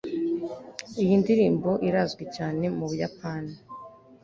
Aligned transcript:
iyi 1.01 1.13
ndirimbo 1.21 1.69
irazwi 1.87 2.23
cyane 2.35 2.65
mu 2.77 2.85
buyapani 2.89 3.53